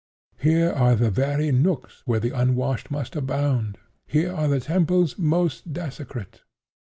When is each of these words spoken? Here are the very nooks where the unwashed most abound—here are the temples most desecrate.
Here 0.39 0.71
are 0.71 0.95
the 0.95 1.11
very 1.11 1.51
nooks 1.51 2.01
where 2.05 2.19
the 2.19 2.31
unwashed 2.31 2.89
most 2.89 3.15
abound—here 3.15 4.33
are 4.33 4.47
the 4.47 4.59
temples 4.59 5.19
most 5.19 5.73
desecrate. 5.73 6.41